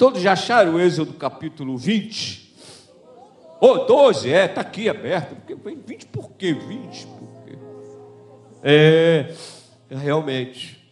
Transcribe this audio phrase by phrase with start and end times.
[0.00, 2.56] Todos já acharam o Êxodo capítulo 20?
[3.60, 5.36] Ou oh, 12, é, está aqui aberto.
[5.86, 6.54] 20 por quê?
[6.54, 7.58] 20 por quê?
[8.62, 9.34] É,
[9.90, 10.90] realmente,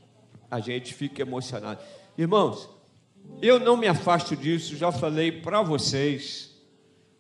[0.51, 1.81] a gente fica emocionado.
[2.19, 2.69] Irmãos,
[3.41, 6.55] eu não me afasto disso, já falei para vocês.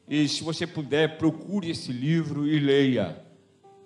[0.06, 3.18] E se você puder, procure esse livro e leia.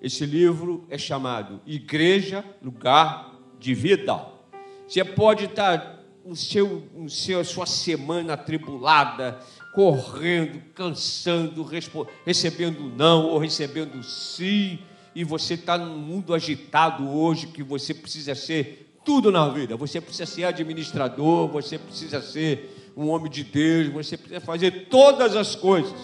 [0.01, 4.27] Esse livro é chamado Igreja, Lugar de Vida.
[4.89, 9.41] Você pode estar no seu, no seu, sua semana atribulada,
[9.75, 11.67] correndo, cansando,
[12.25, 14.79] recebendo não ou recebendo sim,
[15.15, 19.77] e você está num mundo agitado hoje que você precisa ser tudo na vida.
[19.77, 25.37] Você precisa ser administrador, você precisa ser um homem de Deus, você precisa fazer todas
[25.37, 25.95] as coisas.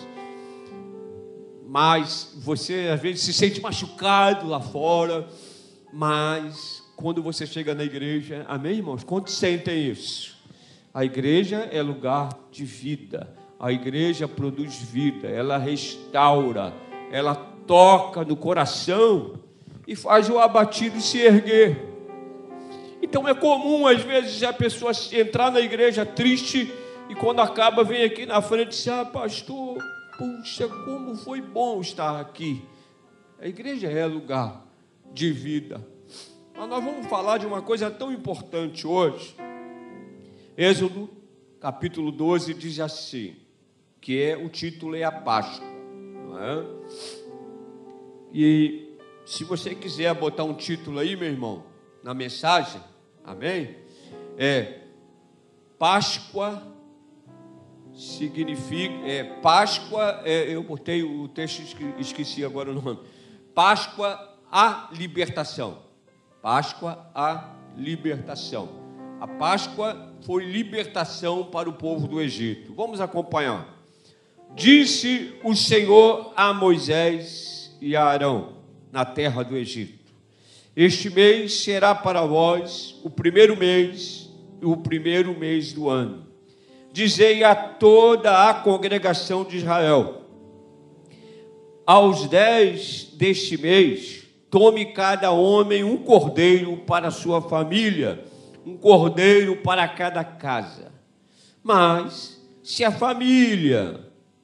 [1.66, 5.28] Mas você às vezes se sente machucado lá fora,
[5.92, 9.04] mas quando você chega na igreja, amém, irmãos?
[9.04, 10.36] Quantos sentem isso?
[10.92, 16.74] A igreja é lugar de vida, a igreja produz vida, ela restaura,
[17.12, 17.36] ela
[17.68, 19.34] toca no coração
[19.86, 21.80] e faz o abatido se erguer.
[23.00, 26.68] Então é comum, às vezes, a pessoa entrar na igreja triste
[27.08, 29.78] e quando acaba, vem aqui na frente e diz: Ah, pastor,
[30.18, 32.60] puxa, como foi bom estar aqui.
[33.40, 34.66] A igreja é lugar
[35.14, 35.80] de vida.
[36.58, 39.36] Mas nós vamos falar de uma coisa tão importante hoje.
[40.56, 41.08] Êxodo,
[41.60, 43.36] capítulo 12, diz assim:
[44.00, 45.64] que é o título é a Páscoa.
[46.26, 46.66] Não é?
[48.34, 51.64] E se você quiser botar um título aí, meu irmão,
[52.02, 52.80] na mensagem,
[53.24, 53.76] amém?
[54.36, 54.80] É
[55.78, 56.60] Páscoa
[57.94, 61.62] significa é Páscoa, é, eu botei o texto
[62.00, 62.98] esqueci agora o nome.
[63.54, 65.86] Páscoa a libertação.
[66.42, 68.68] Páscoa a libertação.
[69.20, 72.72] A Páscoa foi libertação para o povo do Egito.
[72.74, 73.76] Vamos acompanhar.
[74.54, 78.58] Disse o Senhor a Moisés e a Arão
[78.92, 80.12] na terra do Egito:
[80.76, 84.30] Este mês será para vós o primeiro mês,
[84.62, 86.28] o primeiro mês do ano.
[86.92, 90.22] Dizei a toda a congregação de Israel:
[91.84, 98.24] Aos dez deste mês, tome cada homem um cordeiro para sua família,
[98.64, 100.92] um cordeiro para cada casa.
[101.62, 104.00] Mas, se a família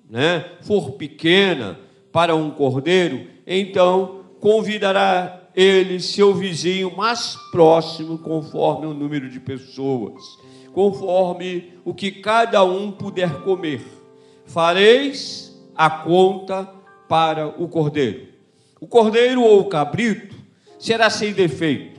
[0.08, 1.78] né, for pequena
[2.12, 10.22] para um cordeiro, então convidará ele seu vizinho mais próximo, conforme o número de pessoas,
[10.72, 13.80] conforme o que cada um puder comer.
[14.44, 16.68] Fareis a conta
[17.08, 18.33] para o cordeiro.
[18.84, 20.36] O cordeiro ou o cabrito
[20.78, 21.98] será sem defeito,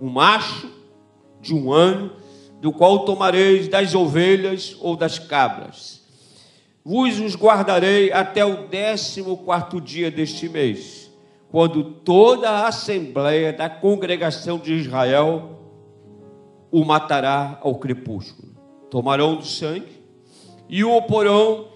[0.00, 0.68] um macho
[1.40, 2.10] de um ano,
[2.60, 6.02] do qual tomareis das ovelhas ou das cabras
[6.84, 11.08] vos os guardarei até o décimo quarto dia deste mês,
[11.52, 15.60] quando toda a assembleia da congregação de Israel
[16.72, 18.48] o matará ao crepúsculo.
[18.90, 20.02] Tomarão do sangue
[20.68, 21.68] e o porão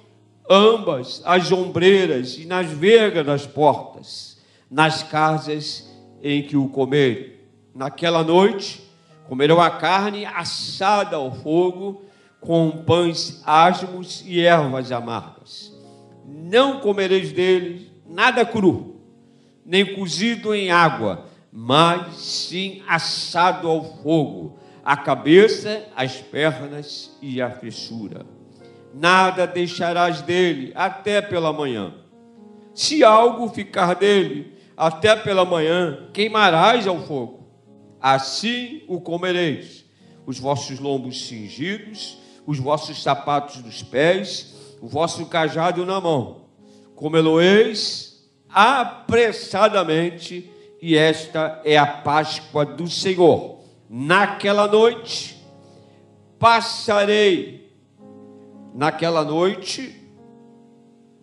[0.51, 4.28] ambas as ombreiras e nas vergas das portas,
[4.71, 5.89] nas casas
[6.23, 7.33] em que o comerem.
[7.75, 8.83] Naquela noite
[9.29, 12.03] comerão a carne assada ao fogo
[12.41, 15.73] com pães asmos e ervas amargas.
[16.27, 19.01] Não comereis dele nada cru,
[19.65, 27.51] nem cozido em água, mas sim assado ao fogo, a cabeça, as pernas e a
[27.51, 28.25] fissura.
[28.95, 31.95] Nada deixarás dele até pela manhã.
[32.75, 37.47] Se algo ficar dele até pela manhã, queimarás ao fogo.
[38.01, 39.85] Assim o comereis,
[40.25, 42.17] os vossos lombos cingidos
[42.49, 46.47] os vossos sapatos dos pés, o vosso cajado na mão.
[46.95, 50.51] Comê-lo-eis apressadamente,
[50.81, 53.59] e esta é a Páscoa do Senhor.
[53.87, 55.37] Naquela noite
[56.39, 57.71] passarei,
[58.75, 59.95] naquela noite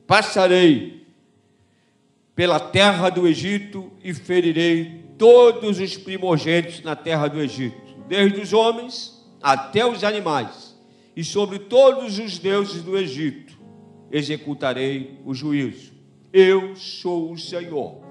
[0.06, 1.05] passarei
[2.35, 8.53] pela terra do Egito e ferirei todos os primogênitos na terra do Egito, desde os
[8.53, 10.75] homens até os animais
[11.15, 13.57] e sobre todos os deuses do Egito
[14.11, 15.93] executarei o juízo.
[16.31, 18.03] Eu sou o Senhor.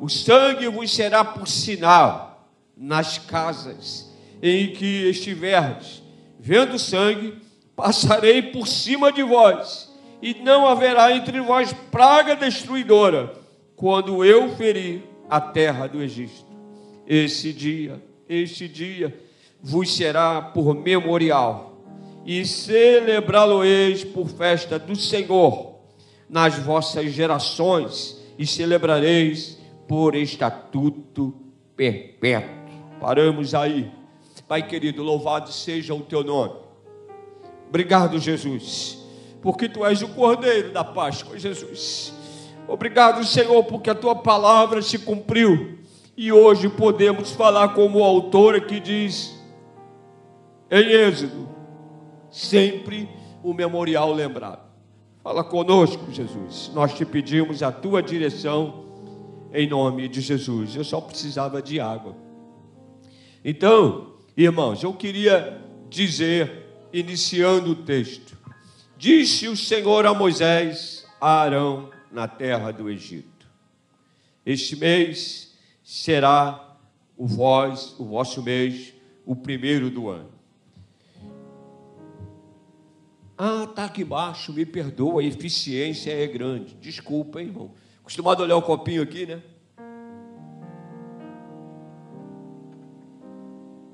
[0.00, 4.10] O sangue vos será por sinal nas casas
[4.42, 6.02] em que estiverdes.
[6.38, 7.34] Vendo sangue,
[7.76, 9.90] passarei por cima de vós,
[10.22, 13.34] e não haverá entre vós praga destruidora,
[13.80, 16.44] quando eu ferir a terra do Egito.
[17.06, 19.18] Esse dia, este dia,
[19.58, 21.82] vos será por memorial
[22.26, 25.76] e celebrá-lo-eis por festa do Senhor
[26.28, 31.34] nas vossas gerações, e celebrareis por estatuto
[31.74, 32.54] perpétuo.
[33.00, 33.90] Paramos aí.
[34.46, 36.52] Pai querido, louvado seja o teu nome.
[37.68, 38.98] Obrigado, Jesus,
[39.40, 42.19] porque tu és o cordeiro da Páscoa, Jesus.
[42.70, 45.80] Obrigado, Senhor, porque a tua palavra se cumpriu
[46.16, 49.36] e hoje podemos falar como o autor que diz
[50.70, 51.48] em Êxodo,
[52.30, 53.08] sempre
[53.42, 54.70] o memorial lembrado.
[55.20, 56.70] Fala conosco, Jesus.
[56.72, 58.84] Nós te pedimos a tua direção
[59.52, 60.76] em nome de Jesus.
[60.76, 62.14] Eu só precisava de água.
[63.44, 68.38] Então, irmãos, eu queria dizer, iniciando o texto:
[68.96, 73.46] Disse o Senhor a Moisés, a Arão, na terra do Egito:
[74.44, 76.76] Este mês será
[77.16, 80.30] o, vós, o vosso mês, o primeiro do ano.
[83.36, 86.74] Ah, está aqui embaixo, me perdoa, a eficiência é grande.
[86.74, 87.72] Desculpa, hein, irmão.
[88.00, 89.42] Acostumado a olhar o copinho aqui, né?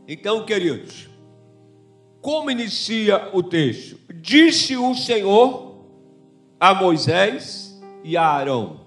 [0.08, 1.08] Então, queridos,
[2.20, 3.98] como inicia o texto?
[4.14, 5.84] Disse o Senhor
[6.58, 7.65] a Moisés
[8.06, 8.82] e a Arão.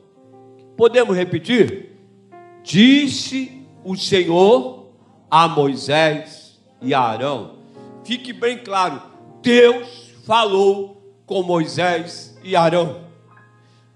[0.77, 1.91] Podemos repetir?
[2.63, 4.93] Disse o Senhor
[5.29, 7.55] a Moisés e a Arão.
[8.05, 9.01] Fique bem claro,
[9.41, 13.09] Deus falou com Moisés e Arão.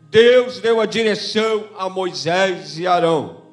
[0.10, 3.44] Deus deu a direção a Moisés e Arão.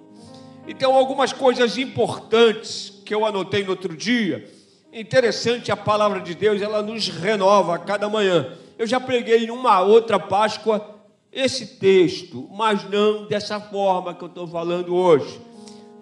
[0.67, 4.51] Então, algumas coisas importantes que eu anotei no outro dia.
[4.93, 8.59] Interessante a palavra de Deus, ela nos renova a cada manhã.
[8.77, 11.00] Eu já preguei em uma outra Páscoa
[11.33, 15.41] esse texto, mas não dessa forma que eu estou falando hoje.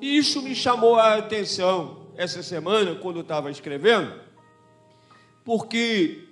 [0.01, 4.13] E isso me chamou a atenção essa semana, quando eu estava escrevendo,
[5.45, 6.25] porque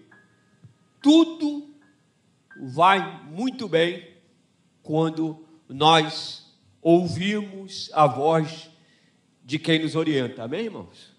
[1.00, 1.70] tudo
[2.60, 4.06] vai muito bem
[4.82, 8.70] quando nós ouvimos a voz
[9.44, 10.44] de quem nos orienta.
[10.44, 11.14] Amém, irmãos?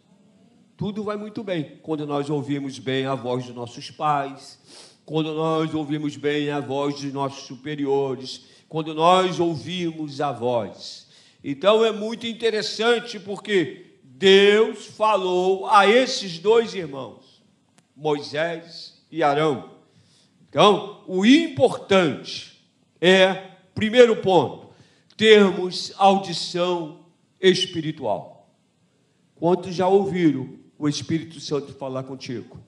[0.76, 4.60] Tudo vai muito bem quando nós ouvimos bem a voz dos nossos pais,
[5.08, 11.08] quando nós ouvimos bem a voz dos nossos superiores, quando nós ouvimos a voz.
[11.42, 17.42] Então é muito interessante porque Deus falou a esses dois irmãos,
[17.96, 19.78] Moisés e Arão.
[20.50, 22.62] Então, o importante
[23.00, 24.74] é, primeiro ponto,
[25.16, 27.06] termos audição
[27.40, 28.52] espiritual.
[29.36, 32.67] Quantos já ouviram o Espírito Santo falar contigo?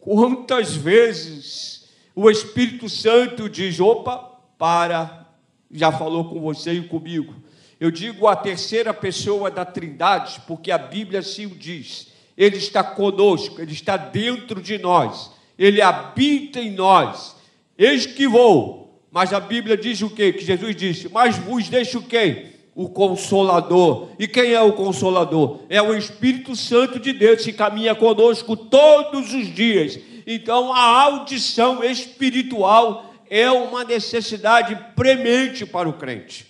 [0.00, 4.18] Quantas vezes o Espírito Santo diz: opa,
[4.58, 5.26] para,
[5.70, 7.34] já falou com você e comigo.
[7.78, 12.08] Eu digo a terceira pessoa da Trindade, porque a Bíblia assim o diz.
[12.36, 15.30] Ele está conosco, ele está dentro de nós
[15.60, 17.36] ele habita em nós.
[17.76, 19.04] Eis que vou.
[19.12, 20.32] Mas a Bíblia diz o quê?
[20.32, 22.46] Que Jesus disse: Mas vos deixo quem?
[22.80, 24.08] O Consolador.
[24.18, 25.60] E quem é o Consolador?
[25.68, 29.98] É o Espírito Santo de Deus que caminha conosco todos os dias.
[30.26, 36.46] Então a audição espiritual é uma necessidade premente para o crente.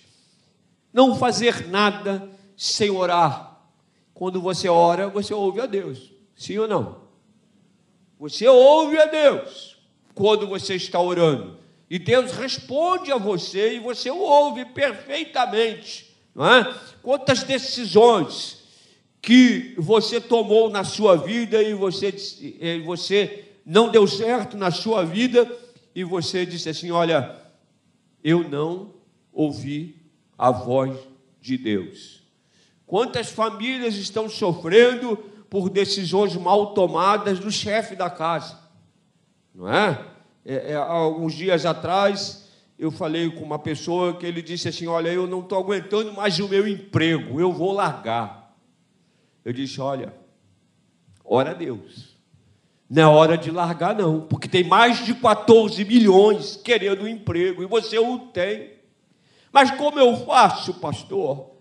[0.93, 3.59] Não fazer nada sem orar.
[4.13, 6.13] Quando você ora, você ouve a Deus.
[6.33, 7.01] Sim ou não?
[8.17, 9.75] Você ouve a Deus
[10.15, 11.57] quando você está orando.
[11.89, 16.10] E Deus responde a você e você o ouve perfeitamente.
[16.33, 16.73] Não é?
[17.01, 18.63] Quantas decisões
[19.21, 22.13] que você tomou na sua vida e você,
[22.83, 25.49] você não deu certo na sua vida
[25.93, 27.35] e você disse assim: Olha,
[28.23, 28.93] eu não
[29.31, 29.95] ouvi
[30.37, 30.97] a voz
[31.39, 32.21] de Deus.
[32.87, 35.17] Quantas famílias estão sofrendo
[35.49, 38.57] por decisões mal tomadas do chefe da casa,
[39.53, 40.05] não é?
[40.45, 42.40] é, é alguns dias atrás
[42.81, 46.39] eu falei com uma pessoa que ele disse assim: Olha, eu não estou aguentando mais
[46.39, 48.57] o meu emprego, eu vou largar.
[49.45, 50.11] Eu disse: Olha,
[51.23, 52.17] ora a Deus.
[52.89, 57.61] Não é hora de largar, não, porque tem mais de 14 milhões querendo um emprego
[57.61, 58.71] e você o tem.
[59.51, 61.51] Mas como eu faço, pastor?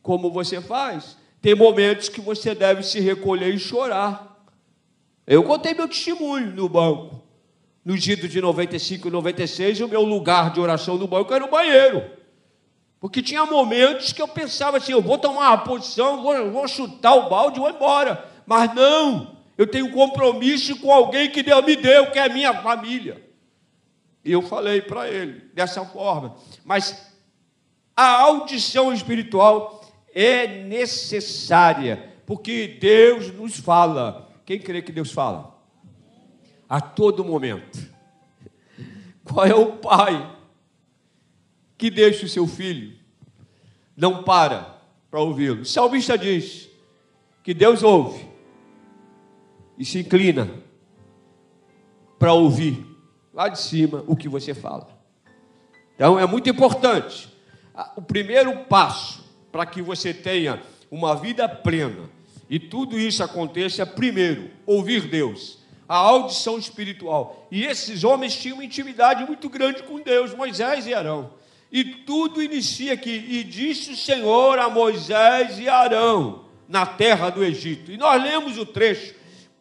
[0.00, 1.18] Como você faz?
[1.42, 4.42] Tem momentos que você deve se recolher e chorar.
[5.26, 7.25] Eu contei meu testemunho no banco.
[7.86, 11.50] No dia de 95 e 96, o meu lugar de oração no banco era o
[11.50, 12.04] banheiro.
[12.98, 17.14] Porque tinha momentos que eu pensava assim: eu vou tomar uma posição, vou, vou chutar
[17.14, 18.28] o balde e vou embora.
[18.44, 22.52] Mas não, eu tenho um compromisso com alguém que Deus me deu, que é minha
[22.60, 23.24] família.
[24.24, 26.34] E eu falei para ele dessa forma.
[26.64, 27.14] Mas
[27.94, 29.80] a audição espiritual
[30.12, 35.55] é necessária, porque Deus nos fala Quem crê que Deus fala?
[36.68, 37.78] A todo momento.
[39.24, 40.36] Qual é o pai
[41.76, 42.96] que deixa o seu filho?
[43.96, 44.76] Não para
[45.10, 45.62] para ouvi-lo.
[45.62, 46.68] O salmista diz
[47.42, 48.28] que Deus ouve
[49.78, 50.50] e se inclina
[52.18, 52.84] para ouvir
[53.32, 54.88] lá de cima o que você fala.
[55.94, 57.32] Então é muito importante.
[57.94, 62.08] O primeiro passo para que você tenha uma vida plena
[62.48, 65.55] e tudo isso aconteça, primeiro, ouvir Deus,
[65.88, 67.46] a audição espiritual.
[67.50, 71.30] E esses homens tinham uma intimidade muito grande com Deus, Moisés e Arão.
[71.70, 73.24] E tudo inicia aqui.
[73.28, 77.92] E disse o Senhor a Moisés e Arão na terra do Egito.
[77.92, 79.14] E nós lemos o trecho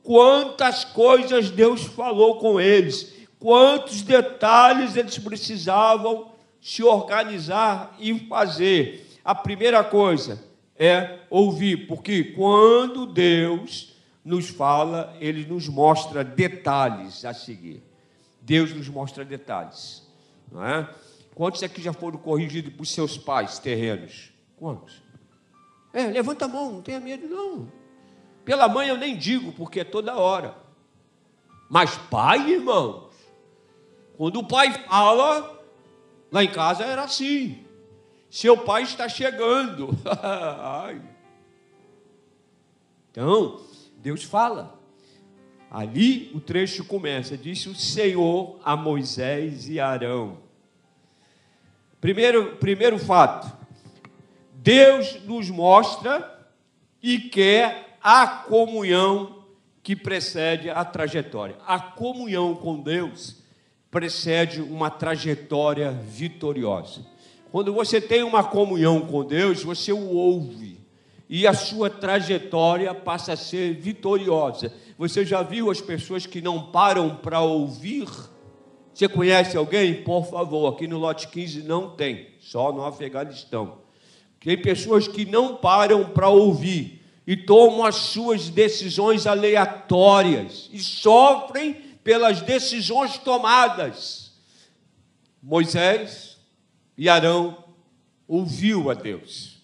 [0.05, 9.08] quantas coisas Deus falou com eles, quantos detalhes eles precisavam se organizar e fazer.
[9.24, 10.44] A primeira coisa
[10.77, 13.95] é ouvir, porque quando Deus
[14.25, 17.84] nos fala, ele nos mostra detalhes a seguir.
[18.41, 20.01] Deus nos mostra detalhes,
[20.51, 20.89] não é?
[21.36, 24.32] Quantos aqui já foram corrigidos por seus pais terrenos?
[24.58, 25.03] Quantos?
[25.94, 27.72] É, levanta a mão, não tenha medo, não.
[28.44, 30.55] Pela mãe eu nem digo, porque é toda hora.
[31.70, 33.13] Mas pai, irmãos,
[34.17, 35.63] quando o pai fala,
[36.32, 37.65] lá em casa era assim.
[38.29, 39.89] Seu pai está chegando.
[43.12, 43.64] então,
[44.06, 44.80] Deus fala.
[45.68, 50.38] Ali o trecho começa, disse o Senhor a Moisés e Arão.
[52.00, 53.52] Primeiro, primeiro fato,
[54.54, 56.48] Deus nos mostra
[57.02, 59.44] e quer a comunhão
[59.82, 61.56] que precede a trajetória.
[61.66, 63.38] A comunhão com Deus
[63.90, 67.04] precede uma trajetória vitoriosa.
[67.52, 70.85] Quando você tem uma comunhão com Deus, você o ouve
[71.29, 74.72] e a sua trajetória passa a ser vitoriosa.
[74.98, 78.08] Você já viu as pessoas que não param para ouvir?
[78.94, 80.03] Você conhece alguém?
[80.03, 83.79] Por favor, aqui no lote 15 não tem, só no Afeganistão.
[84.39, 91.74] Tem pessoas que não param para ouvir e tomam as suas decisões aleatórias e sofrem
[92.03, 94.32] pelas decisões tomadas.
[95.41, 96.38] Moisés
[96.96, 97.65] e Arão
[98.27, 99.55] ouviu a Deus.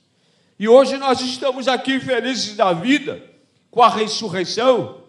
[0.61, 3.19] E hoje nós estamos aqui felizes da vida
[3.71, 5.01] com a ressurreição,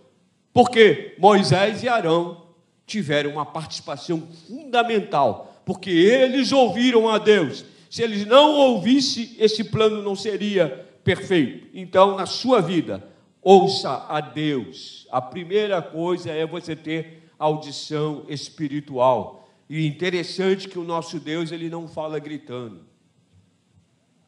[0.51, 2.47] porque Moisés e Arão
[2.87, 7.67] tiveram uma participação fundamental, porque eles ouviram a Deus.
[7.91, 11.69] Se eles não ouvissem, esse plano não seria perfeito.
[11.75, 13.07] Então, na sua vida,
[13.43, 15.07] ouça a Deus.
[15.13, 19.47] A primeira coisa é você ter audição espiritual.
[19.69, 22.87] E interessante que o nosso Deus ele não fala gritando.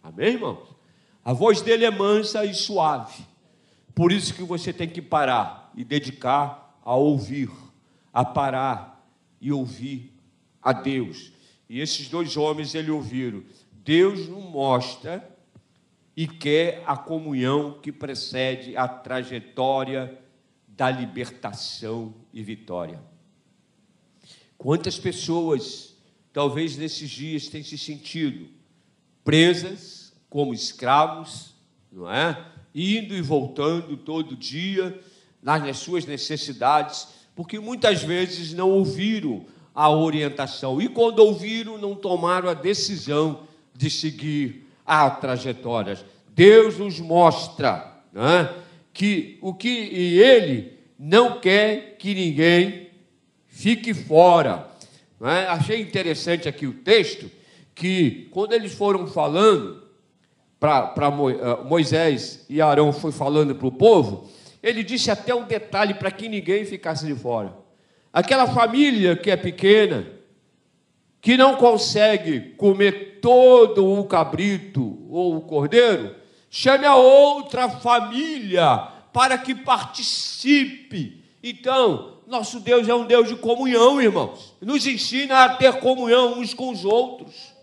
[0.02, 0.73] Amém, irmãos?
[1.24, 3.24] A voz dele é mansa e suave.
[3.94, 7.50] Por isso que você tem que parar e dedicar a ouvir,
[8.12, 9.08] a parar
[9.40, 10.12] e ouvir
[10.60, 11.32] a Deus.
[11.68, 13.42] E esses dois homens ele ouviram.
[13.72, 15.26] Deus não mostra
[16.16, 20.18] e quer a comunhão que precede a trajetória
[20.68, 23.00] da libertação e vitória.
[24.58, 25.96] Quantas pessoas,
[26.32, 28.48] talvez nesses dias, têm se sentido
[29.24, 29.93] presas
[30.34, 31.54] como escravos,
[31.92, 32.36] não é?
[32.74, 34.98] Indo e voltando todo dia
[35.40, 42.48] nas suas necessidades, porque muitas vezes não ouviram a orientação e quando ouviram, não tomaram
[42.48, 46.04] a decisão de seguir a trajetórias.
[46.30, 48.52] Deus nos mostra né,
[48.92, 52.88] que o que e Ele não quer que ninguém
[53.46, 54.68] fique fora.
[55.20, 55.46] Né?
[55.46, 57.30] Achei interessante aqui o texto
[57.72, 59.83] que quando eles foram falando
[60.64, 64.26] para eh, Moisés e Arão foi falando para o povo,
[64.62, 67.54] ele disse até um detalhe para que ninguém ficasse de fora.
[68.10, 70.06] Aquela família que é pequena,
[71.20, 76.14] que não consegue comer todo o cabrito ou o cordeiro,
[76.48, 81.22] chame a outra família para que participe.
[81.42, 84.54] Então, nosso Deus é um Deus de comunhão, irmãos.
[84.62, 87.53] Nos ensina a ter comunhão uns com os outros.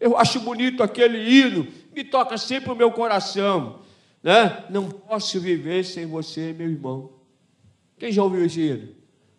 [0.00, 3.80] Eu acho bonito aquele hino, me toca sempre o meu coração.
[4.22, 4.64] Né?
[4.70, 7.12] Não posso viver sem você, meu irmão.
[7.98, 8.88] Quem já ouviu esse hino?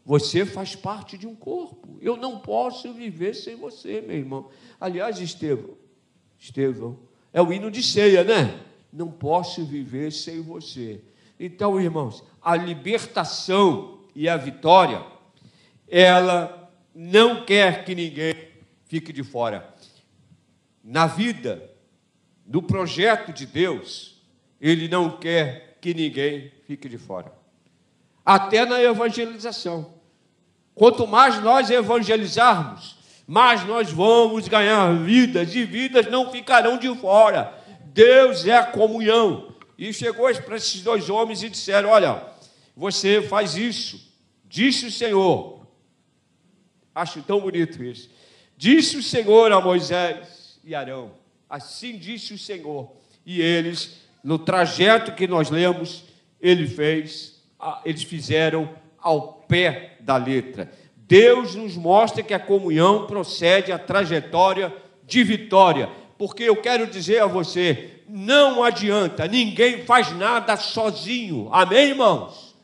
[0.05, 1.97] Você faz parte de um corpo.
[2.01, 4.49] Eu não posso viver sem você, meu irmão.
[4.79, 5.77] Aliás, Estevão,
[6.39, 6.97] Estevão,
[7.31, 8.59] é o hino de ceia, né?
[8.91, 11.01] Não posso viver sem você.
[11.39, 15.05] Então, irmãos, a libertação e a vitória,
[15.87, 18.33] ela não quer que ninguém
[18.85, 19.73] fique de fora.
[20.83, 21.69] Na vida,
[22.45, 24.21] no projeto de Deus,
[24.59, 27.31] Ele não quer que ninguém fique de fora.
[28.25, 29.93] Até na evangelização.
[30.73, 37.53] Quanto mais nós evangelizarmos, mais nós vamos ganhar vidas, e vidas não ficarão de fora.
[37.85, 39.53] Deus é a comunhão.
[39.77, 42.23] E chegou para esses dois homens e disseram: Olha,
[42.75, 44.01] você faz isso,
[44.45, 45.67] disse o Senhor.
[46.93, 48.09] Acho tão bonito isso.
[48.57, 51.11] Disse o Senhor a Moisés e Arão:
[51.49, 52.91] Assim disse o Senhor.
[53.25, 56.03] E eles, no trajeto que nós lemos,
[56.41, 57.41] ele fez,
[57.85, 60.71] eles fizeram ao pé da letra.
[60.95, 64.73] Deus nos mostra que a comunhão procede a trajetória
[65.05, 65.89] de vitória.
[66.17, 71.49] Porque eu quero dizer a você, não adianta, ninguém faz nada sozinho.
[71.51, 72.55] Amém, irmãos?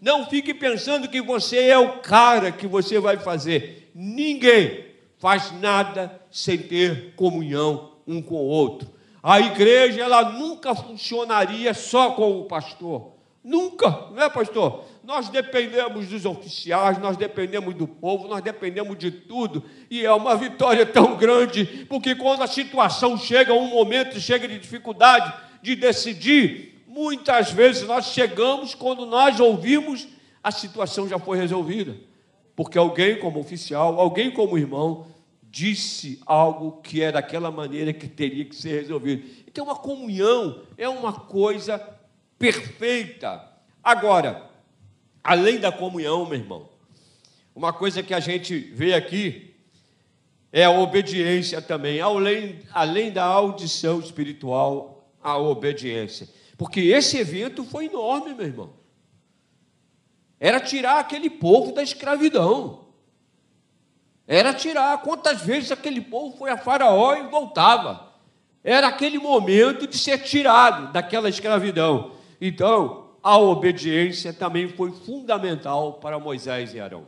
[0.00, 3.90] Não fique pensando que você é o cara que você vai fazer.
[3.94, 4.84] Ninguém
[5.24, 8.90] faz nada sem ter comunhão um com o outro.
[9.22, 13.12] A igreja ela nunca funcionaria só com o pastor.
[13.42, 14.84] Nunca, não é, pastor?
[15.02, 19.64] Nós dependemos dos oficiais, nós dependemos do povo, nós dependemos de tudo.
[19.90, 24.58] E é uma vitória tão grande, porque quando a situação chega, um momento chega de
[24.58, 30.06] dificuldade de decidir, muitas vezes nós chegamos quando nós ouvimos
[30.42, 31.96] a situação já foi resolvida.
[32.54, 35.06] Porque alguém como oficial, alguém como irmão,
[35.54, 39.24] disse algo que é daquela maneira que teria que ser resolvido.
[39.46, 41.78] Então, a comunhão é uma coisa
[42.36, 43.40] perfeita.
[43.80, 44.50] Agora,
[45.22, 46.68] além da comunhão, meu irmão,
[47.54, 49.54] uma coisa que a gente vê aqui
[50.50, 56.28] é a obediência também, além, além da audição espiritual, a obediência.
[56.58, 58.72] Porque esse evento foi enorme, meu irmão.
[60.40, 62.83] Era tirar aquele povo da escravidão.
[64.26, 68.12] Era tirar quantas vezes aquele povo foi a Faraó e voltava.
[68.62, 72.12] Era aquele momento de ser tirado daquela escravidão.
[72.40, 77.06] Então, a obediência também foi fundamental para Moisés e Arão.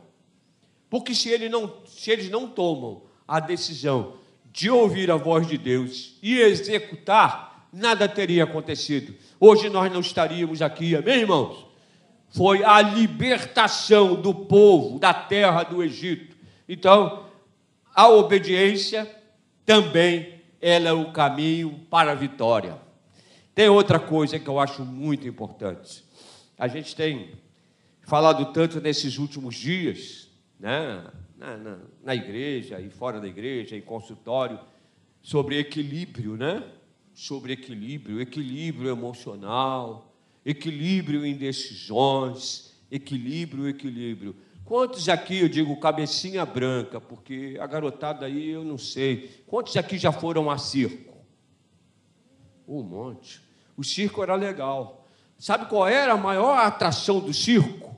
[0.89, 4.13] Porque se, ele não, se eles não tomam a decisão
[4.51, 9.15] de ouvir a voz de Deus e executar, nada teria acontecido.
[9.39, 11.65] Hoje nós não estaríamos aqui, amém, irmãos?
[12.29, 16.36] Foi a libertação do povo da terra do Egito
[16.67, 17.25] então,
[17.95, 19.09] a obediência
[19.65, 22.77] também ela é o caminho para a vitória.
[23.53, 26.03] Tem outra coisa que eu acho muito importante.
[26.57, 27.31] A gente tem
[28.03, 31.03] falado tanto nesses últimos dias, né,
[31.37, 34.59] na, na, na igreja e fora da igreja, em consultório,
[35.21, 36.63] sobre equilíbrio, né?
[37.13, 44.35] Sobre equilíbrio, equilíbrio emocional, equilíbrio em decisões, equilíbrio, equilíbrio.
[44.67, 49.41] Quantos aqui, eu digo cabecinha branca, porque a garotada aí eu não sei.
[49.47, 51.15] Quantos aqui já foram a circo?
[52.67, 53.41] Um monte.
[53.77, 55.07] O circo era legal.
[55.39, 57.95] Sabe qual era a maior atração do circo?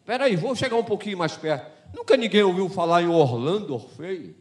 [0.00, 1.70] Espera aí, vou chegar um pouquinho mais perto.
[1.96, 4.34] Nunca ninguém ouviu falar em Orlando Orfeu?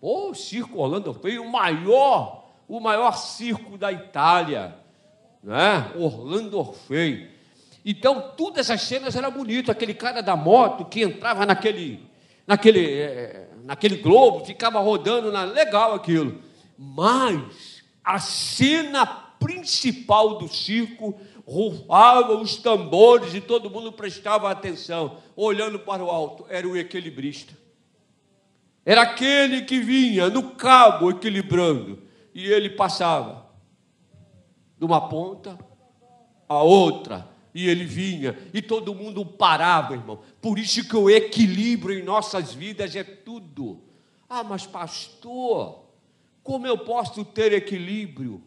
[0.00, 4.74] Pô, o circo Orlando Orfeu, o maior, o maior circo da Itália,
[5.42, 5.92] né?
[5.94, 7.36] Orlando Orfeu.
[7.90, 9.70] Então, todas essas cenas eram bonitas.
[9.70, 12.06] Aquele cara da moto que entrava naquele,
[12.46, 16.38] naquele, é, naquele globo, ficava rodando, na, legal aquilo.
[16.76, 25.78] Mas a cena principal do circo rufava os tambores e todo mundo prestava atenção, olhando
[25.78, 26.44] para o alto.
[26.50, 27.54] Era o equilibrista.
[28.84, 32.02] Era aquele que vinha no cabo equilibrando.
[32.34, 33.46] E ele passava
[34.78, 35.58] de uma ponta
[36.46, 40.20] a outra e ele vinha, e todo mundo parava, irmão.
[40.40, 43.82] Por isso que o equilíbrio em nossas vidas é tudo.
[44.28, 45.82] Ah, mas pastor,
[46.40, 48.40] como eu posso ter equilíbrio?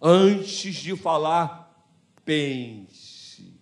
[0.00, 1.74] Antes de falar,
[2.24, 3.52] pense.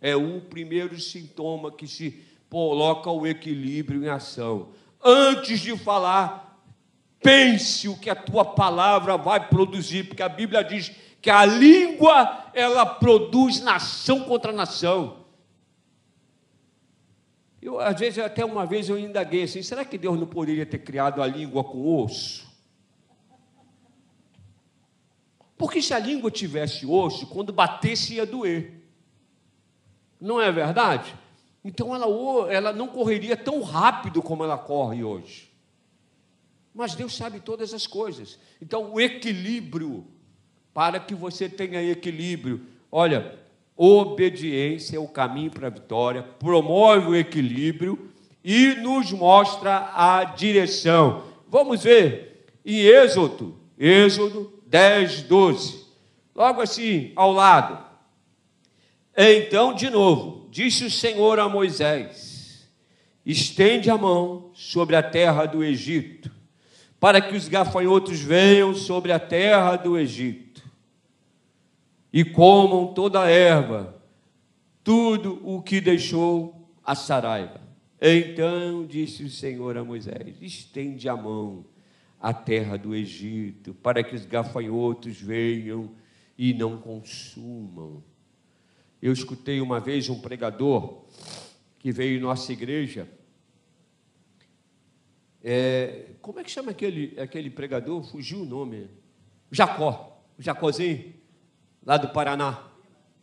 [0.00, 2.18] É o primeiro sintoma que se
[2.48, 4.70] coloca o equilíbrio em ação.
[5.04, 6.58] Antes de falar,
[7.22, 12.50] pense o que a tua palavra vai produzir, porque a Bíblia diz que a língua
[12.54, 15.24] ela produz nação contra nação.
[17.60, 20.78] Eu, às vezes, até uma vez eu indaguei assim: será que Deus não poderia ter
[20.78, 22.46] criado a língua com osso?
[25.56, 28.74] Porque se a língua tivesse osso, quando batesse ia doer.
[30.20, 31.14] Não é verdade?
[31.64, 32.06] Então ela,
[32.52, 35.52] ela não correria tão rápido como ela corre hoje.
[36.72, 38.38] Mas Deus sabe todas as coisas.
[38.62, 40.06] Então o equilíbrio
[40.78, 42.60] para que você tenha equilíbrio.
[42.88, 43.34] Olha,
[43.76, 48.12] obediência é o caminho para a vitória, promove o equilíbrio
[48.44, 51.24] e nos mostra a direção.
[51.48, 55.84] Vamos ver em Êxodo, Êxodo 10, 12.
[56.32, 57.84] logo assim, ao lado.
[59.16, 62.68] Então, de novo, disse o Senhor a Moisés:
[63.26, 66.30] estende a mão sobre a terra do Egito,
[67.00, 70.47] para que os gafanhotos venham sobre a terra do Egito
[72.18, 74.02] e comam toda a erva,
[74.82, 77.60] tudo o que deixou a Saraiva.
[78.00, 81.64] Então disse o Senhor a Moisés: estende a mão
[82.20, 85.92] à terra do Egito, para que os gafanhotos venham
[86.36, 88.02] e não consumam.
[89.00, 91.04] Eu escutei uma vez um pregador
[91.78, 93.08] que veio em nossa igreja.
[95.40, 98.02] É, como é que chama aquele, aquele pregador?
[98.02, 98.90] Fugiu o nome.
[99.52, 100.20] Jacó.
[100.36, 101.17] O Jacózinho,
[101.84, 102.58] lá do Paraná.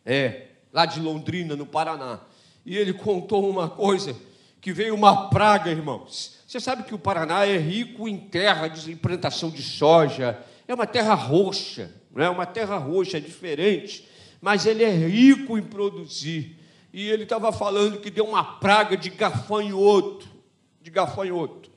[0.06, 2.20] É, lá de Londrina, no Paraná.
[2.66, 4.16] E ele contou uma coisa
[4.60, 6.36] que veio uma praga, irmãos.
[6.48, 10.88] Você sabe que o Paraná é rico em terra de plantação de soja, é uma
[10.88, 14.08] terra roxa, não é uma terra roxa, é diferente,
[14.42, 16.58] mas ele é rico em produzir.
[16.92, 20.28] E ele estava falando que deu uma praga de gafanhoto,
[20.82, 21.70] de gafanhoto.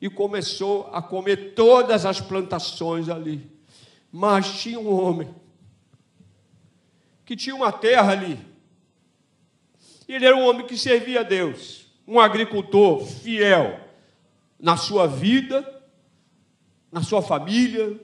[0.00, 3.50] E começou a comer todas as plantações ali.
[4.10, 5.28] Mas tinha um homem
[7.24, 8.38] que tinha uma terra ali.
[10.06, 13.80] Ele era um homem que servia a Deus um agricultor fiel
[14.58, 15.82] na sua vida,
[16.92, 17.98] na sua família,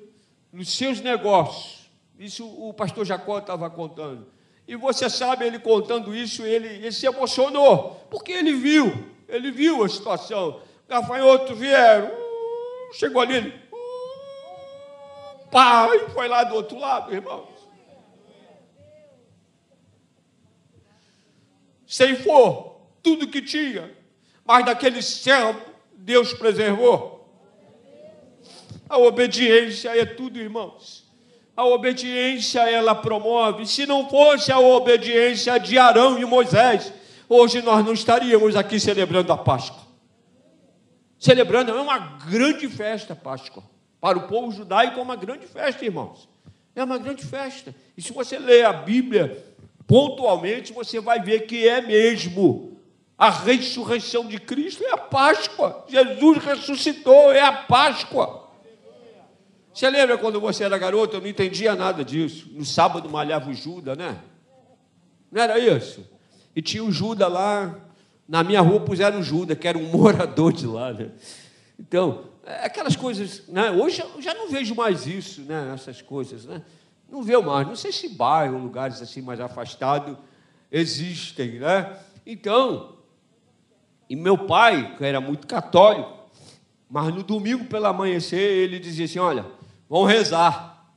[0.53, 1.91] nos seus negócios.
[2.19, 4.27] Isso o pastor Jacó estava contando.
[4.67, 9.83] E você sabe, ele contando isso, ele, ele se emocionou, porque ele viu, ele viu
[9.83, 10.61] a situação.
[10.89, 17.49] Gafanhotos vieram, uh, chegou ali, uh, pá, e foi lá do outro lado, irmãos.
[21.91, 23.91] Sem for, tudo que tinha,
[24.45, 25.61] mas daquele servo
[25.93, 27.29] Deus preservou.
[28.89, 31.05] A obediência é tudo, irmãos.
[31.57, 33.67] A obediência ela promove.
[33.67, 36.93] Se não fosse a obediência de Arão e Moisés,
[37.29, 39.83] hoje nós não estaríamos aqui celebrando a Páscoa.
[41.19, 43.65] Celebrando é uma grande festa, Páscoa.
[44.01, 46.29] Para o povo judaico é uma grande festa, irmãos.
[46.77, 47.75] É uma grande festa.
[47.97, 49.50] E se você ler a Bíblia
[49.91, 52.79] pontualmente, você vai ver que é mesmo
[53.19, 55.85] a ressurreição de Cristo é a Páscoa.
[55.89, 58.49] Jesus ressuscitou, é a Páscoa.
[59.75, 61.17] Você lembra quando você era garoto?
[61.17, 62.49] Eu não entendia nada disso.
[62.53, 64.17] No sábado malhava o Judas, né?
[65.29, 66.09] Não era isso?
[66.55, 67.77] E tinha o Judas lá.
[68.29, 71.11] Na minha rua puseram o Judas, que era um morador de lá, né?
[71.77, 73.43] Então, é aquelas coisas.
[73.49, 73.73] Né?
[73.73, 75.73] Hoje eu já não vejo mais isso, né?
[75.75, 76.63] Essas coisas, né?
[77.11, 77.67] Não vejo mais.
[77.67, 80.17] Não sei se bairro, lugares assim mais afastados
[80.71, 81.97] existem, né?
[82.25, 82.97] Então,
[84.09, 86.13] e meu pai, que era muito católico,
[86.89, 89.47] mas no domingo pela amanhecer ele dizia assim: Olha,
[89.89, 90.93] vamos rezar,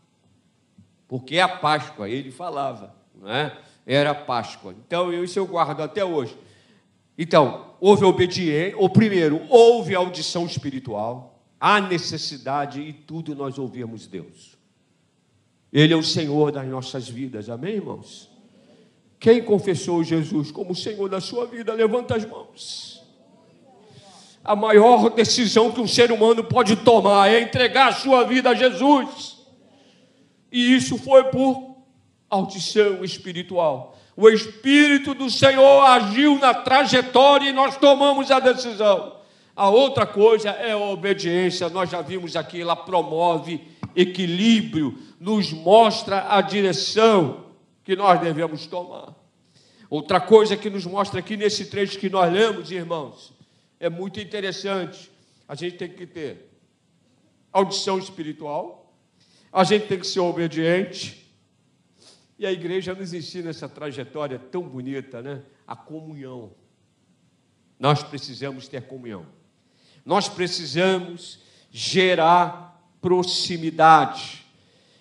[1.07, 2.09] porque é a Páscoa.
[2.09, 3.55] Ele falava, não é?
[3.85, 4.73] Era Páscoa.
[4.85, 6.37] Então, isso eu guardo até hoje.
[7.17, 14.52] Então, houve obediência, ou primeiro, houve audição espiritual, há necessidade e tudo nós ouvimos Deus.
[15.73, 18.29] Ele é o Senhor das nossas vidas, amém, irmãos?
[19.19, 22.93] Quem confessou Jesus como Senhor da sua vida, levanta as mãos
[24.43, 28.53] a maior decisão que um ser humano pode tomar é entregar a sua vida a
[28.53, 29.37] Jesus.
[30.51, 31.77] E isso foi por
[32.29, 33.97] audição espiritual.
[34.17, 39.15] O Espírito do Senhor agiu na trajetória e nós tomamos a decisão.
[39.55, 43.61] A outra coisa é a obediência, nós já vimos aqui, ela promove
[43.95, 47.45] equilíbrio, nos mostra a direção
[47.83, 49.13] que nós devemos tomar.
[49.89, 53.33] Outra coisa que nos mostra aqui nesse trecho que nós lemos, irmãos,
[53.79, 55.11] é muito interessante.
[55.47, 56.49] A gente tem que ter
[57.51, 58.91] audição espiritual,
[59.51, 61.31] a gente tem que ser obediente.
[62.39, 65.43] E a igreja nos ensina essa trajetória tão bonita, né?
[65.67, 66.51] A comunhão.
[67.79, 69.25] Nós precisamos ter comunhão.
[70.03, 72.72] Nós precisamos gerar
[73.03, 74.43] proximidade.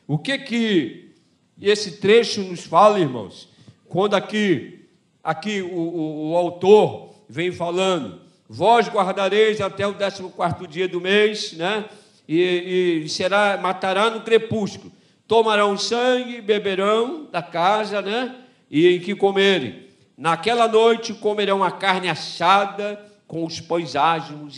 [0.07, 1.15] O que que
[1.59, 3.49] esse trecho nos fala, irmãos?
[3.89, 4.87] Quando aqui,
[5.25, 8.21] aqui o, o, o autor vem falando
[8.55, 11.87] Vós guardareis até o décimo quarto dia do mês, né?
[12.29, 14.93] E, e será matará no crepúsculo.
[15.27, 18.37] Tomarão sangue, beberão da casa, né?
[18.71, 19.87] E em que comerem.
[20.19, 23.95] Naquela noite comerão a carne assada com os pães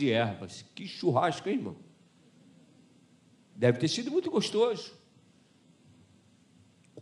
[0.01, 0.65] e ervas.
[0.75, 1.77] Que churrasco, hein, irmão?
[3.55, 4.93] Deve ter sido muito gostoso.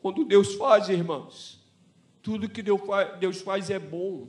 [0.00, 1.60] Quando Deus faz, irmãos,
[2.20, 4.28] tudo que Deus faz é bom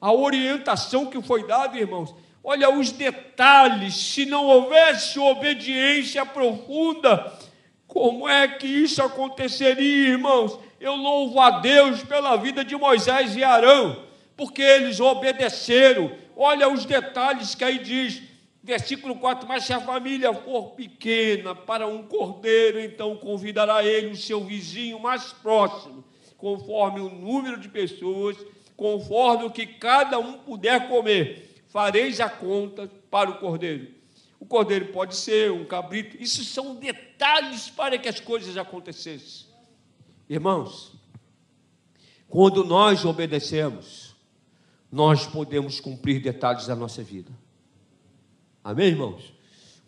[0.00, 2.14] a orientação que foi dada, irmãos.
[2.42, 7.38] Olha os detalhes, se não houvesse obediência profunda,
[7.86, 10.56] Como é que isso aconteceria, irmãos?
[10.78, 14.04] Eu louvo a Deus pela vida de Moisés e Arão,
[14.36, 16.12] porque eles obedeceram.
[16.36, 18.22] Olha os detalhes que aí diz,
[18.62, 24.16] versículo 4: Mas se a família for pequena para um cordeiro, então convidará ele o
[24.16, 26.04] seu vizinho mais próximo,
[26.36, 28.36] conforme o número de pessoas,
[28.76, 31.62] conforme o que cada um puder comer.
[31.68, 34.00] Fareis a conta para o cordeiro
[34.40, 36.16] o cordeiro pode ser um cabrito.
[36.18, 39.46] Isso são detalhes para que as coisas acontecessem.
[40.26, 40.94] Irmãos,
[42.26, 44.16] quando nós obedecemos,
[44.90, 47.30] nós podemos cumprir detalhes da nossa vida.
[48.62, 49.32] Amém, irmãos?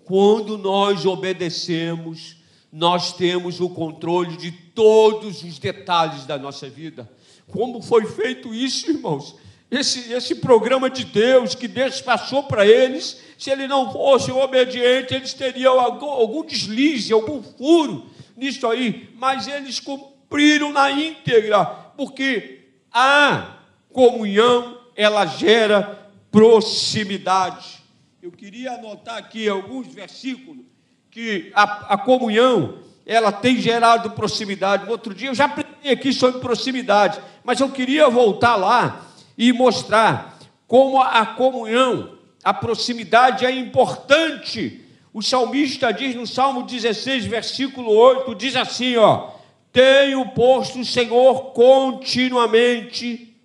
[0.05, 2.37] Quando nós obedecemos,
[2.73, 7.11] nós temos o controle de todos os detalhes da nossa vida.
[7.51, 9.37] Como foi feito isso, irmãos?
[9.73, 15.15] esse, esse programa de Deus que Deus passou para eles, se ele não fosse obediente,
[15.15, 18.07] eles teriam algum, algum deslize, algum furo
[18.37, 21.65] nisso aí, mas eles cumpriram na íntegra,
[21.97, 23.57] porque a
[23.91, 27.82] comunhão ela gera proximidade.
[28.23, 30.65] Eu queria anotar aqui alguns versículos
[31.11, 34.85] que a, a comunhão ela tem gerado proximidade.
[34.85, 39.53] No outro dia eu já aprendi aqui sobre proximidade, mas eu queria voltar lá e
[39.53, 44.85] mostrar como a comunhão, a proximidade é importante.
[45.13, 49.33] O salmista diz no Salmo 16, versículo 8, diz assim, ó:
[49.73, 53.37] Tenho posto o Senhor continuamente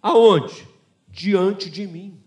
[0.00, 0.68] aonde?
[1.08, 2.19] Diante de mim.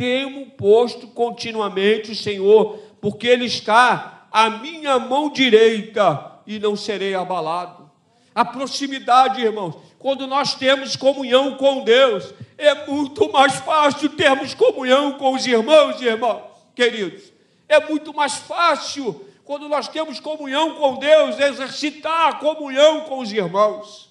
[0.00, 7.14] Tenho posto continuamente o Senhor, porque ele está à minha mão direita e não serei
[7.14, 7.90] abalado.
[8.34, 15.18] A proximidade, irmãos, quando nós temos comunhão com Deus, é muito mais fácil termos comunhão
[15.18, 17.30] com os irmãos e irmãos, queridos.
[17.68, 23.30] É muito mais fácil quando nós temos comunhão com Deus, exercitar a comunhão com os
[23.30, 24.10] irmãos.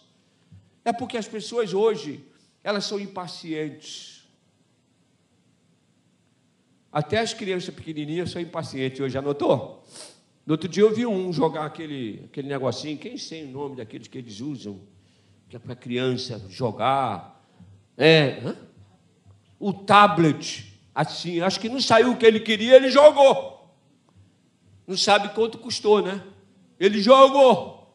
[0.85, 2.23] É porque as pessoas hoje,
[2.63, 4.08] elas são impacientes.
[6.91, 9.83] Até as crianças pequenininhas são impacientes hoje, anotou?
[10.45, 14.07] No outro dia eu vi um jogar aquele, aquele negocinho, quem sei o nome daqueles
[14.07, 14.79] que eles usam,
[15.47, 17.43] que é para criança jogar.
[17.95, 18.55] É, hã?
[19.59, 23.75] o tablet, assim, acho que não saiu o que ele queria, ele jogou.
[24.87, 26.23] Não sabe quanto custou, né?
[26.79, 27.93] Ele jogou.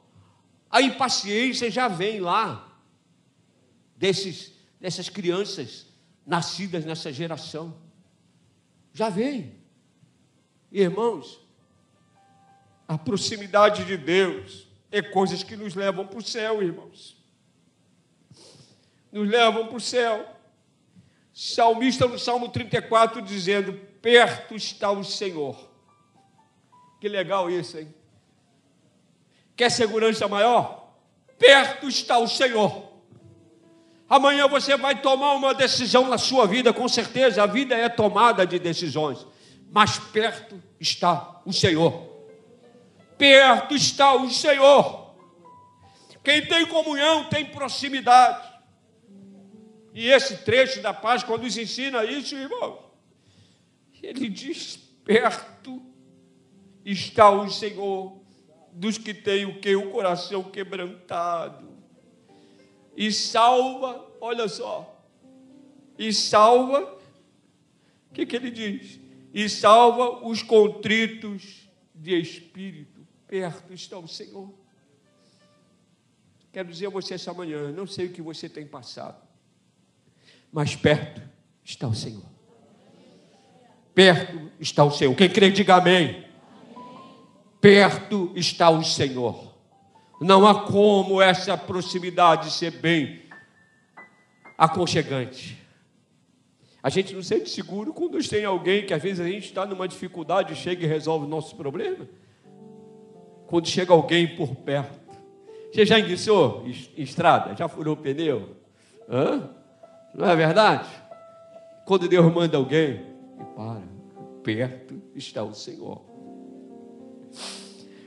[0.70, 2.78] A impaciência já vem lá
[3.96, 5.86] desses, dessas crianças
[6.26, 7.74] nascidas nessa geração.
[8.94, 9.54] Já vem.
[10.72, 11.38] Irmãos,
[12.88, 17.22] a proximidade de Deus é coisas que nos levam para o céu, irmãos
[19.14, 20.28] nos levam para o céu.
[21.32, 25.70] Salmista no Salmo 34 dizendo: Perto está o Senhor.
[27.00, 27.94] Que legal isso, hein?
[29.54, 30.92] Quer segurança maior?
[31.38, 32.83] Perto está o Senhor.
[34.08, 38.46] Amanhã você vai tomar uma decisão na sua vida, com certeza, a vida é tomada
[38.46, 39.26] de decisões,
[39.70, 42.12] mas perto está o Senhor.
[43.16, 45.14] Perto está o Senhor.
[46.22, 48.54] Quem tem comunhão tem proximidade.
[49.94, 52.78] E esse trecho da Páscoa nos ensina isso, irmão.
[54.02, 55.82] Ele diz: perto
[56.84, 58.20] está o Senhor
[58.72, 59.74] dos que têm o que?
[59.76, 61.72] O coração quebrantado.
[62.96, 65.02] E salva, olha só,
[65.98, 66.98] e salva,
[68.10, 69.00] o que, que ele diz?
[69.32, 73.06] E salva os contritos de espírito.
[73.26, 74.52] Perto está o Senhor.
[76.52, 79.24] Quero dizer a você essa manhã, não sei o que você tem passado
[80.54, 81.20] mais perto
[81.64, 82.22] está o Senhor.
[83.92, 85.12] Perto está o Senhor.
[85.16, 86.24] Quem crê, diga amém.
[87.60, 89.52] Perto está o Senhor.
[90.24, 93.24] Não há como essa proximidade ser bem
[94.56, 95.62] aconchegante.
[96.82, 99.86] A gente não sente seguro quando tem alguém que às vezes a gente está numa
[99.86, 102.08] dificuldade, chega e resolve o nosso problema.
[103.48, 104.98] Quando chega alguém por perto.
[105.70, 106.64] Você já iniciou
[106.96, 107.54] estrada?
[107.54, 108.56] Já furou pneu?
[109.06, 109.50] Hã?
[110.14, 110.88] Não é verdade?
[111.84, 113.04] Quando Deus manda alguém,
[113.38, 113.82] e para,
[114.42, 116.00] perto está o Senhor.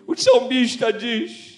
[0.08, 1.57] O salmista diz,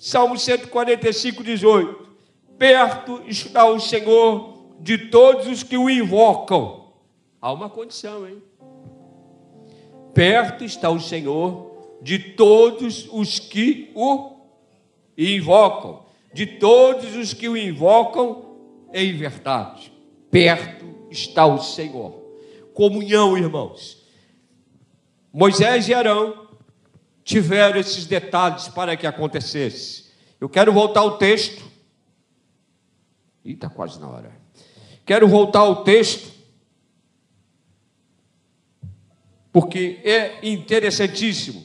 [0.00, 2.08] Salmo 145, 18:
[2.56, 6.86] Perto está o Senhor de todos os que o invocam.
[7.38, 8.42] Há uma condição, hein?
[10.14, 14.36] Perto está o Senhor de todos os que o
[15.18, 18.56] invocam, de todos os que o invocam
[18.94, 19.92] em verdade.
[20.30, 22.14] Perto está o Senhor.
[22.72, 24.02] Comunhão, irmãos.
[25.30, 26.48] Moisés e Arão
[27.30, 30.10] tiveram esses detalhes para que acontecesse.
[30.40, 31.64] Eu quero voltar ao texto.
[33.44, 34.32] Ih, está quase na hora.
[35.06, 36.28] Quero voltar ao texto,
[39.52, 41.64] porque é interessantíssimo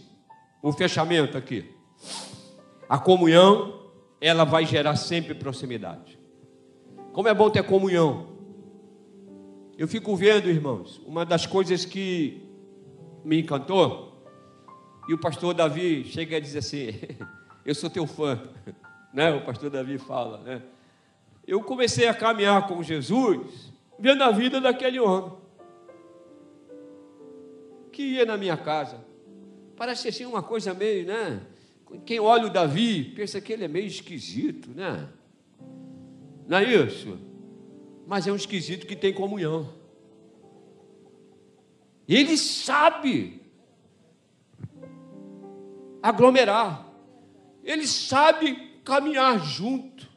[0.61, 1.73] o fechamento aqui.
[2.87, 3.89] A comunhão,
[4.21, 6.19] ela vai gerar sempre proximidade.
[7.11, 8.35] Como é bom ter comunhão.
[9.77, 12.41] Eu fico vendo, irmãos, uma das coisas que
[13.23, 14.14] me encantou,
[15.07, 16.87] e o pastor Davi chega a dizer assim:
[17.65, 18.41] Eu sou teu fã,
[19.13, 19.31] né?
[19.31, 20.61] O pastor Davi fala, né?
[21.47, 25.31] Eu comecei a caminhar com Jesus, vendo a vida daquele homem
[27.95, 28.99] que ia na minha casa.
[29.77, 31.41] Parece assim uma coisa meio, né?
[32.05, 35.07] Quem olha o Davi pensa que ele é meio esquisito, né?
[36.45, 37.17] Não é isso?
[38.05, 39.73] Mas é um esquisito que tem comunhão.
[42.07, 43.41] Ele sabe
[46.05, 46.85] aglomerar.
[47.63, 50.07] Ele sabe caminhar junto.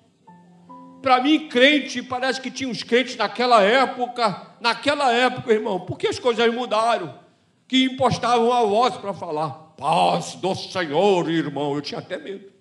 [1.01, 6.19] Para mim, crente, parece que tinha uns crentes naquela época, naquela época, irmão, porque as
[6.19, 7.19] coisas mudaram,
[7.67, 11.75] que impostavam a voz para falar paz do Senhor, irmão.
[11.75, 12.53] Eu tinha até medo.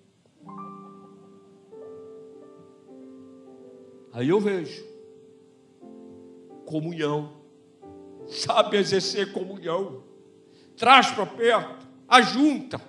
[4.14, 4.86] Aí eu vejo
[6.64, 7.32] comunhão,
[8.26, 10.02] sabe exercer comunhão,
[10.76, 12.80] traz para perto, ajunta.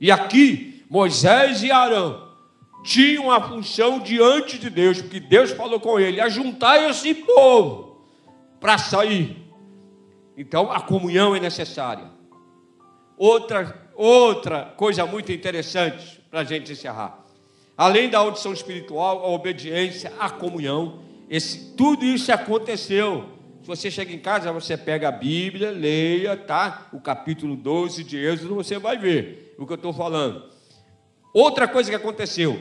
[0.00, 2.26] E aqui, Moisés e Arão
[2.86, 8.06] tinham a função diante de Deus, porque Deus falou com ele: ajuntar esse povo
[8.60, 9.36] para sair.
[10.36, 12.10] Então a comunhão é necessária.
[13.16, 17.24] Outra, outra coisa muito interessante para a gente encerrar.
[17.76, 23.26] Além da audição espiritual, a obediência, a comunhão, esse, tudo isso aconteceu.
[23.62, 26.88] Se você chega em casa, você pega a Bíblia, leia, tá?
[26.92, 30.50] O capítulo 12 de Êxodo, você vai ver o que eu estou falando.
[31.32, 32.58] Outra coisa que aconteceu,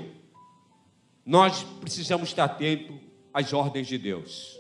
[1.25, 2.95] nós precisamos estar atentos
[3.34, 4.60] às ordens de Deus.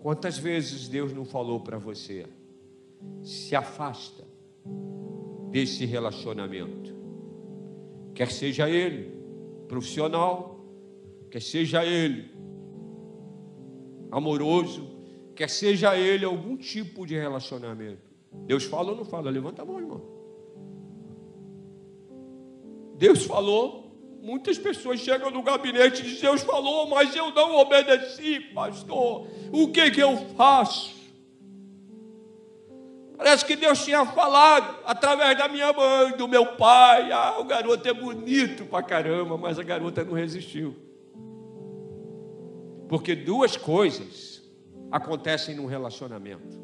[0.00, 2.26] Quantas vezes Deus não falou para você?
[3.22, 4.24] se afasta
[5.50, 6.94] desse relacionamento.
[8.14, 9.12] Quer seja ele
[9.68, 10.60] profissional,
[11.30, 12.30] quer seja ele
[14.10, 14.90] amoroso,
[15.34, 18.02] quer seja ele algum tipo de relacionamento.
[18.46, 19.30] Deus fala ou não fala?
[19.30, 20.02] Levanta a mão, irmão.
[23.02, 23.90] Deus falou,
[24.22, 29.26] muitas pessoas chegam no gabinete e dizem: Deus falou, mas eu não obedeci, pastor.
[29.50, 30.94] O que, que eu faço?
[33.16, 37.10] Parece que Deus tinha falado através da minha mãe, do meu pai.
[37.10, 40.76] Ah, o garoto é bonito pra caramba, mas a garota não resistiu.
[42.88, 44.40] Porque duas coisas
[44.92, 46.56] acontecem num relacionamento,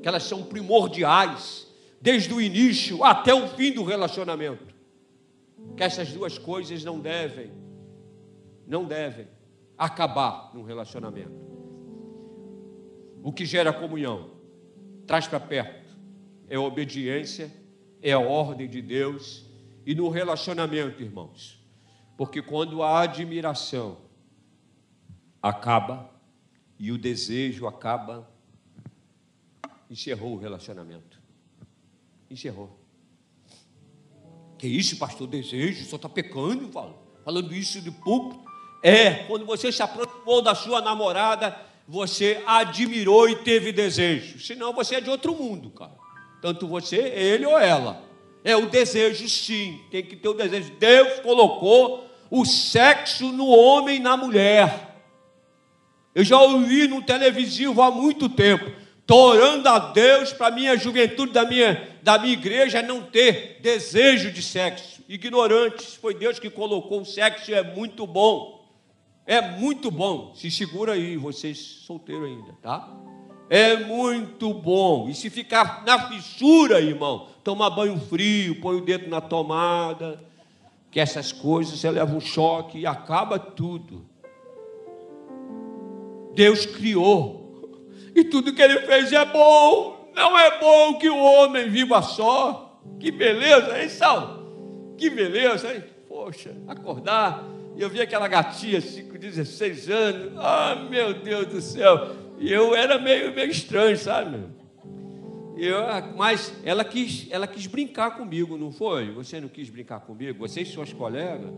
[0.00, 1.66] que elas são primordiais,
[2.00, 4.73] desde o início até o fim do relacionamento.
[5.76, 7.50] Que essas duas coisas não devem,
[8.66, 9.28] não devem
[9.76, 11.44] acabar num relacionamento.
[13.22, 14.30] O que gera comunhão,
[15.06, 15.84] traz para perto
[16.48, 17.50] é obediência,
[18.02, 19.46] é a ordem de Deus
[19.86, 21.62] e no relacionamento, irmãos.
[22.16, 23.98] Porque quando a admiração
[25.42, 26.10] acaba
[26.78, 28.30] e o desejo acaba,
[29.90, 31.20] encerrou o relacionamento.
[32.30, 32.83] Encerrou.
[34.64, 35.26] Que isso, pastor?
[35.26, 35.84] Desejo?
[35.84, 36.96] Só está pecando, falo.
[37.22, 38.42] falando isso de público.
[38.82, 41.54] É, quando você se aproximou da sua namorada,
[41.86, 44.40] você admirou e teve desejo.
[44.40, 45.92] Senão você é de outro mundo, cara.
[46.40, 48.02] Tanto você, ele ou ela.
[48.42, 49.82] É o desejo, sim.
[49.90, 50.72] Tem que ter o desejo.
[50.78, 54.98] Deus colocou o sexo no homem e na mulher.
[56.14, 58.72] Eu já ouvi no televisivo há muito tempo.
[59.04, 63.58] Estou orando a Deus para a minha juventude da minha, da minha igreja não ter
[63.60, 65.02] desejo de sexo.
[65.06, 68.64] Ignorantes, foi Deus que colocou o sexo e é muito bom.
[69.26, 70.34] É muito bom.
[70.34, 72.88] Se segura aí, vocês solteiros ainda, tá?
[73.50, 75.06] É muito bom.
[75.10, 80.18] E se ficar na fissura, irmão, tomar banho frio, põe o dedo na tomada,
[80.90, 84.06] que essas coisas você leva um choque e acaba tudo.
[86.34, 87.43] Deus criou.
[88.14, 90.12] E tudo que ele fez é bom.
[90.14, 92.80] Não é bom que o homem viva só.
[93.00, 94.44] Que beleza, hein, Sal?
[94.96, 95.82] Que beleza, hein?
[96.08, 97.44] Poxa, acordar.
[97.76, 100.32] E eu vi aquela gatinha, 5, 16 anos.
[100.38, 104.38] Ah, meu Deus do céu e eu era meio, meio estranho, sabe?
[105.56, 105.80] Eu,
[106.16, 109.10] mas ela quis, ela quis brincar comigo, não foi?
[109.12, 110.38] Você não quis brincar comigo?
[110.40, 111.52] Você e suas colegas?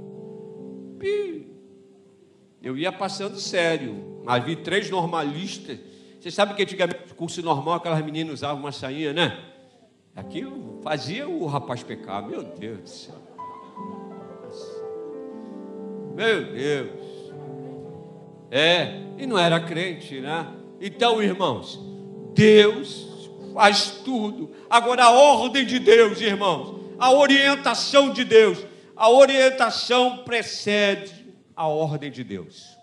[2.62, 5.78] Eu ia passando sério, mas vi três normalistas.
[6.26, 9.38] Você sabe que antigamente curso normal, aquelas meninas usavam uma sainha, né?
[10.12, 13.14] Aquilo fazia o rapaz pecar, meu Deus do céu.
[16.16, 17.32] Meu Deus.
[18.50, 20.52] É, e não era crente, né?
[20.80, 21.78] Então, irmãos,
[22.34, 24.50] Deus faz tudo.
[24.68, 28.66] Agora, a ordem de Deus, irmãos, a orientação de Deus,
[28.96, 31.24] a orientação precede
[31.54, 32.76] a ordem de Deus.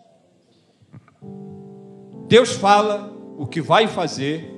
[2.29, 3.12] Deus fala
[3.43, 4.49] o que vai fazer,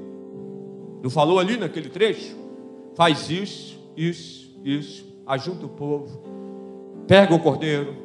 [1.02, 2.38] não falou ali naquele trecho?
[2.94, 6.22] Faz isso, isso, isso, ajunta o povo,
[7.08, 7.96] pega o cordeiro,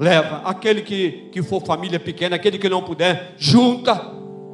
[0.00, 0.38] leva.
[0.38, 3.94] Aquele que, que for família pequena, aquele que não puder, junta,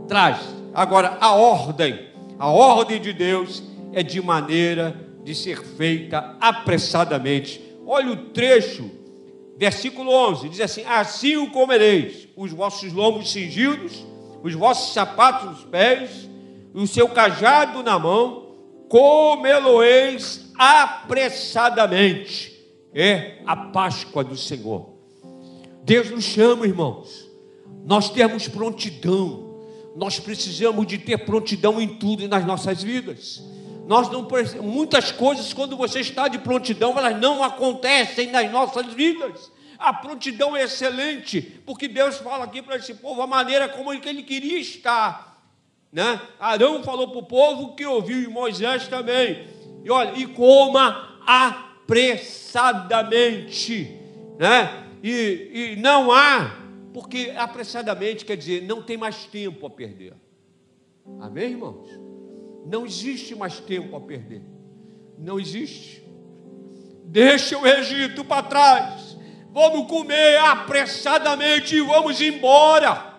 [0.07, 0.39] traz.
[0.75, 1.99] Agora, a ordem,
[2.39, 3.63] a ordem de Deus
[3.95, 7.59] é de maneira de ser feita apressadamente.
[7.87, 8.91] Olha o trecho,
[9.57, 14.07] versículo 11: diz assim: Assim o comereis, os vossos lombos cingidos,
[14.43, 16.29] os vossos sapatos nos pés,
[16.75, 18.47] o seu cajado na mão,
[18.89, 22.57] comê-lo-eis apressadamente.
[22.95, 24.91] É a Páscoa do Senhor.
[25.83, 27.29] Deus nos chama, irmãos.
[27.85, 29.47] Nós temos prontidão.
[29.97, 33.43] Nós precisamos de ter prontidão em tudo nas nossas vidas.
[33.87, 34.29] Nós não
[34.63, 39.51] muitas coisas quando você está de prontidão, elas não acontecem nas nossas vidas.
[39.79, 44.23] A prontidão é excelente, porque Deus fala aqui para esse povo a maneira como ele
[44.23, 45.41] queria estar.
[45.93, 46.21] Né?
[46.41, 49.47] Arão falou para o povo que ouviu, e Moisés também.
[49.85, 53.97] E olha, e coma apressadamente.
[54.39, 54.89] Né?
[55.03, 56.57] e, e não há,
[56.93, 60.15] porque apressadamente quer dizer, não tem mais tempo a perder.
[61.21, 61.89] Amém, irmãos?
[62.67, 64.43] Não existe mais tempo a perder.
[65.19, 66.03] Não existe.
[67.05, 68.98] Deixa o Egito para trás.
[69.59, 73.17] Vamos comer apressadamente e vamos embora.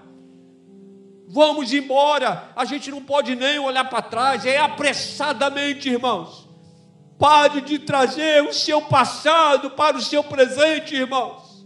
[1.28, 2.50] Vamos embora.
[2.56, 4.46] A gente não pode nem olhar para trás.
[4.46, 6.48] É apressadamente, irmãos.
[7.18, 11.66] Pare de trazer o seu passado para o seu presente, irmãos.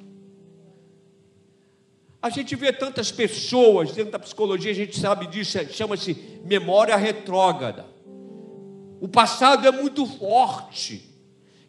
[2.20, 6.16] A gente vê tantas pessoas dentro da psicologia, a gente sabe disso, é, chama-se
[6.46, 7.86] memória retrógrada.
[9.00, 11.14] O passado é muito forte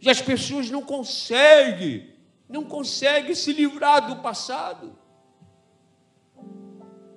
[0.00, 2.13] e as pessoas não conseguem,
[2.54, 4.92] não conseguem se livrar do passado.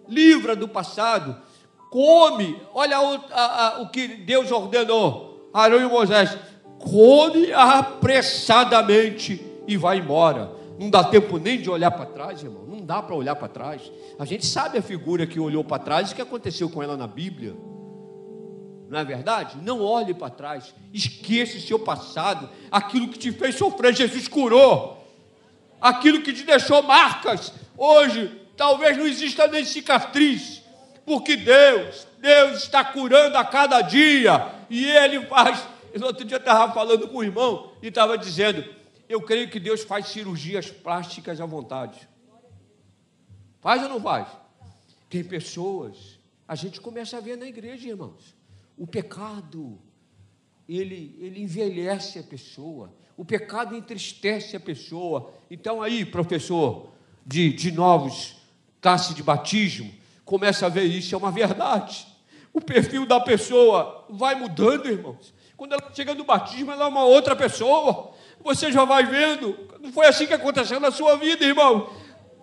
[0.07, 1.37] Livra do passado,
[1.91, 6.35] come, olha o, a, a, o que Deus ordenou, Arão e Moisés,
[6.79, 10.51] come apressadamente e vai embora.
[10.79, 12.65] Não dá tempo nem de olhar para trás, irmão.
[12.65, 13.91] Não dá para olhar para trás.
[14.17, 16.97] A gente sabe a figura que olhou para trás e o que aconteceu com ela
[16.97, 17.55] na Bíblia.
[18.89, 19.57] Não é verdade?
[19.61, 20.73] Não olhe para trás.
[20.91, 22.49] Esqueça o seu passado.
[22.71, 24.96] Aquilo que te fez sofrer, Jesus curou.
[25.79, 27.53] Aquilo que te deixou marcas.
[27.77, 30.63] Hoje, talvez não exista nem cicatriz.
[31.05, 34.51] Porque Deus, Deus está curando a cada dia.
[34.69, 35.67] E Ele faz.
[35.95, 38.63] No outro dia eu estava falando com o irmão e estava dizendo:
[39.07, 42.07] eu creio que Deus faz cirurgias plásticas à vontade.
[43.61, 44.27] Faz ou não faz?
[45.09, 48.35] Tem pessoas, a gente começa a ver na igreja, irmãos,
[48.77, 49.79] o pecado,
[50.67, 55.33] ele, ele envelhece a pessoa, o pecado entristece a pessoa.
[55.51, 56.91] Então, aí, professor
[57.25, 58.37] de, de novos
[58.79, 59.91] classe de batismo,
[60.23, 62.07] começa a ver isso, é uma verdade.
[62.53, 65.33] O perfil da pessoa vai mudando, irmãos.
[65.57, 68.13] Quando ela chega no batismo, ela é uma outra pessoa
[68.47, 69.57] você já vai vendo.
[69.81, 71.89] Não foi assim que aconteceu na sua vida, irmão.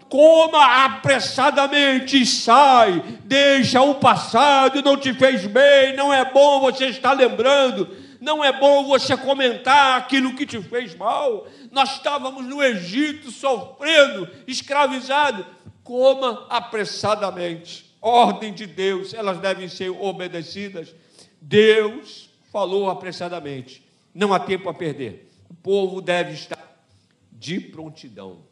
[0.09, 7.13] Coma apressadamente sai, deixa o passado, não te fez bem, não é bom você estar
[7.13, 7.89] lembrando,
[8.25, 11.47] não é bom você comentar aquilo que te fez mal.
[11.71, 15.47] Nós estávamos no Egito sofrendo, escravizado.
[15.85, 17.95] Coma apressadamente.
[18.01, 20.95] Ordem de Deus, elas devem ser obedecidas.
[21.41, 23.85] Deus falou apressadamente.
[24.15, 26.85] Não há tempo a perder o povo deve estar
[27.31, 28.43] de prontidão.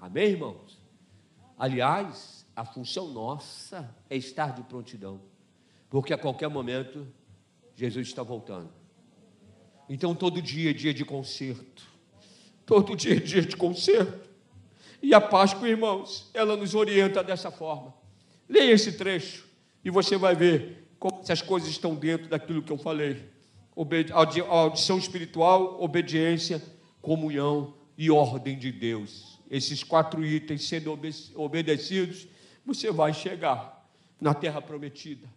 [0.00, 0.80] Amém, irmãos?
[1.58, 5.20] Aliás, a função nossa é estar de prontidão,
[5.90, 7.06] porque a qualquer momento
[7.82, 8.70] Jesus está voltando.
[9.88, 11.84] Então, todo dia é dia de concerto,
[12.64, 14.30] todo dia é dia de concerto.
[15.02, 17.92] E a Páscoa, irmãos, ela nos orienta dessa forma.
[18.48, 19.46] Leia esse trecho
[19.84, 23.32] e você vai ver como essas coisas estão dentro daquilo que eu falei
[24.48, 26.62] audição espiritual, obediência,
[27.00, 29.40] comunhão e ordem de Deus.
[29.50, 30.98] Esses quatro itens sendo
[31.34, 32.26] obedecidos,
[32.64, 33.88] você vai chegar
[34.20, 35.28] na terra prometida.